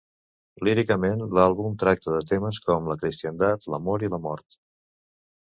[0.67, 4.59] Líricament, l"àlbum tracta de temes com la cristiandat, l"amor i la mort.